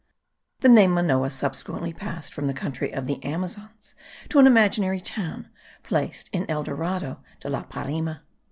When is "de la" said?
7.39-7.65